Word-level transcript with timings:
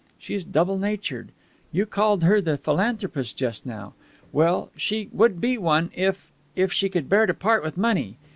She's 0.17 0.43
double 0.43 0.79
natured. 0.79 1.29
You 1.71 1.85
called 1.85 2.23
her 2.23 2.41
the 2.41 2.57
philanthropist 2.57 3.37
just 3.37 3.67
now. 3.67 3.93
Well, 4.31 4.71
she 4.75 5.09
would 5.11 5.39
be 5.39 5.59
one, 5.59 5.91
if 5.93 6.31
if 6.55 6.73
she 6.73 6.89
could 6.89 7.07
bear 7.07 7.27
to 7.27 7.35
part 7.35 7.63
with 7.63 7.77
money. 7.77 8.17